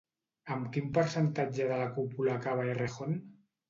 [0.55, 3.19] Amb quin percentatge de la cúpula acaba Errejón?